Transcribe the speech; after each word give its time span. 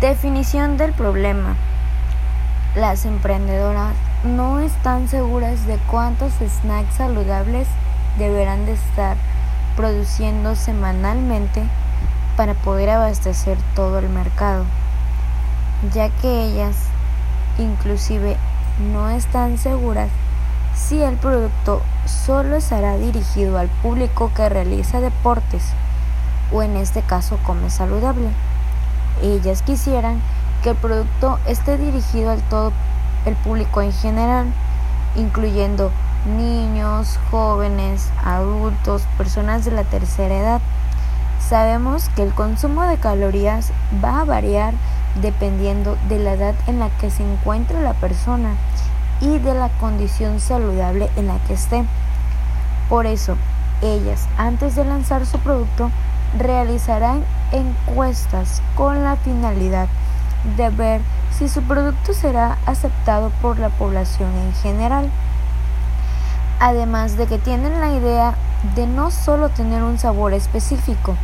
Definición 0.00 0.78
del 0.78 0.94
problema. 0.94 1.56
Las 2.74 3.04
emprendedoras 3.04 3.92
no 4.24 4.58
están 4.60 5.08
seguras 5.08 5.66
de 5.66 5.76
cuántos 5.90 6.32
snacks 6.40 6.94
saludables 6.94 7.68
deberán 8.16 8.64
de 8.64 8.72
estar 8.72 9.18
produciendo 9.76 10.56
semanalmente 10.56 11.64
para 12.34 12.54
poder 12.54 12.88
abastecer 12.88 13.58
todo 13.74 13.98
el 13.98 14.08
mercado, 14.08 14.64
ya 15.92 16.08
que 16.08 16.44
ellas 16.44 16.76
inclusive 17.58 18.38
no 18.94 19.10
están 19.10 19.58
seguras 19.58 20.08
si 20.74 21.02
el 21.02 21.16
producto 21.16 21.82
solo 22.06 22.56
estará 22.56 22.96
dirigido 22.96 23.58
al 23.58 23.68
público 23.68 24.32
que 24.34 24.48
realiza 24.48 25.02
deportes 25.02 25.62
o 26.50 26.62
en 26.62 26.78
este 26.78 27.02
caso 27.02 27.38
come 27.44 27.68
saludable. 27.68 28.30
Ellas 29.22 29.62
quisieran 29.62 30.20
que 30.62 30.70
el 30.70 30.76
producto 30.76 31.38
esté 31.46 31.78
dirigido 31.78 32.30
al 32.30 32.42
todo 32.42 32.72
el 33.26 33.34
público 33.36 33.82
en 33.82 33.92
general, 33.92 34.46
incluyendo 35.16 35.90
niños, 36.26 37.18
jóvenes, 37.30 38.10
adultos, 38.24 39.02
personas 39.16 39.64
de 39.64 39.72
la 39.72 39.84
tercera 39.84 40.36
edad. 40.36 40.60
Sabemos 41.48 42.08
que 42.10 42.22
el 42.22 42.34
consumo 42.34 42.82
de 42.82 42.98
calorías 42.98 43.72
va 44.04 44.20
a 44.20 44.24
variar 44.24 44.74
dependiendo 45.20 45.96
de 46.08 46.18
la 46.18 46.34
edad 46.34 46.54
en 46.66 46.78
la 46.78 46.90
que 46.98 47.10
se 47.10 47.22
encuentre 47.22 47.82
la 47.82 47.94
persona 47.94 48.54
y 49.20 49.38
de 49.38 49.54
la 49.54 49.68
condición 49.80 50.40
saludable 50.40 51.10
en 51.16 51.26
la 51.26 51.38
que 51.46 51.54
esté. 51.54 51.84
Por 52.88 53.06
eso, 53.06 53.36
ellas, 53.82 54.28
antes 54.36 54.76
de 54.76 54.84
lanzar 54.84 55.26
su 55.26 55.38
producto, 55.38 55.90
realizarán 56.38 57.24
encuestas 57.52 58.62
con 58.74 59.02
la 59.02 59.16
finalidad 59.16 59.88
de 60.56 60.70
ver 60.70 61.00
si 61.30 61.48
su 61.48 61.62
producto 61.62 62.12
será 62.12 62.58
aceptado 62.66 63.30
por 63.42 63.58
la 63.58 63.68
población 63.70 64.30
en 64.36 64.54
general. 64.54 65.10
Además 66.58 67.16
de 67.16 67.26
que 67.26 67.38
tienen 67.38 67.80
la 67.80 67.92
idea 67.92 68.34
de 68.74 68.86
no 68.86 69.10
solo 69.10 69.48
tener 69.48 69.82
un 69.82 69.98
sabor 69.98 70.34
específico, 70.34 71.16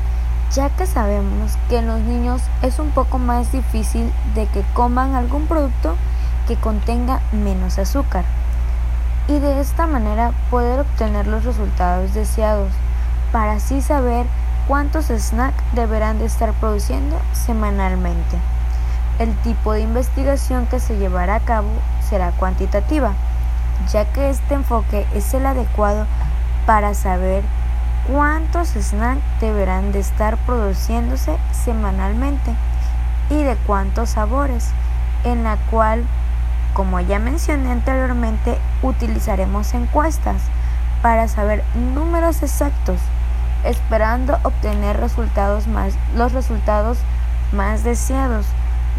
ya 0.53 0.71
que 0.71 0.87
sabemos 0.87 1.59
que 1.69 1.79
en 1.79 1.89
los 1.89 2.01
niños 2.01 2.43
es 2.63 2.79
un 2.79 2.91
poco 2.91 3.19
más 3.19 3.53
difícil 3.53 4.13
de 4.35 4.47
que 4.47 4.63
coman 4.75 5.15
algún 5.15 5.47
producto 5.47 5.97
que 6.47 6.57
contenga 6.57 7.21
menos 7.33 7.79
azúcar 7.79 8.25
y 9.29 9.39
de 9.39 9.61
esta 9.61 9.87
manera 9.87 10.33
poder 10.51 10.81
obtener 10.81 11.27
los 11.27 11.45
resultados 11.45 12.15
deseados 12.15 12.71
para 13.33 13.53
así 13.53 13.81
saber 13.83 14.27
cuántos 14.69 15.07
snacks 15.07 15.63
deberán 15.73 16.19
de 16.19 16.27
estar 16.27 16.53
produciendo 16.55 17.21
semanalmente. 17.33 18.37
El 19.19 19.35
tipo 19.39 19.73
de 19.73 19.81
investigación 19.81 20.67
que 20.67 20.81
se 20.81 20.99
llevará 20.99 21.37
a 21.37 21.41
cabo 21.41 21.69
será 22.09 22.33
cuantitativa, 22.33 23.15
ya 23.93 24.05
que 24.13 24.31
este 24.31 24.55
enfoque 24.55 25.07
es 25.15 25.33
el 25.35 25.47
adecuado 25.47 26.07
para 26.67 26.95
saber 26.95 27.45
cuántos 28.11 28.69
snacks 28.69 29.23
deberán 29.41 29.93
de 29.93 30.01
estar 30.01 30.37
produciéndose 30.39 31.39
semanalmente 31.53 32.53
y 33.31 33.43
de 33.43 33.57
cuántos 33.67 34.11
sabores, 34.11 34.71
en 35.25 35.45
la 35.45 35.57
cual, 35.71 36.05
como 36.75 37.01
ya 37.01 37.19
mencioné 37.19 37.71
anteriormente, 37.71 38.59
utilizaremos 38.83 39.75
encuestas 39.75 40.43
para 41.03 41.29
saber 41.29 41.65
números 41.95 42.43
exactos 42.43 43.01
esperando 43.67 44.39
obtener 44.43 44.99
los 45.01 45.17
resultados 46.33 46.99
más 47.53 47.85
deseados, 47.85 48.47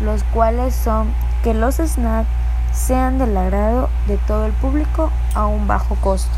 los 0.04 0.24
cuales 0.24 0.76
son 0.76 1.14
que 1.44 1.54
los 1.54 1.76
snacks 1.76 2.30
sean 2.74 3.18
del 3.18 3.36
agrado 3.36 3.90
de 4.08 4.18
todo 4.18 4.46
el 4.46 4.54
público 4.54 5.12
a 5.34 5.48
un 5.48 5.68
bajo 5.68 5.96
costo. 5.96 6.38